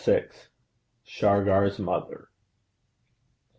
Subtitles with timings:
[1.03, 2.31] SHARGAR'S MOTHER.